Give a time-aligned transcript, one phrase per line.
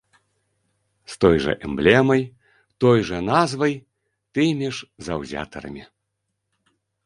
[1.15, 2.23] З той жа эмблемай,
[2.85, 3.73] той жа назвай,
[4.39, 5.83] тымі ж заўзятарамі.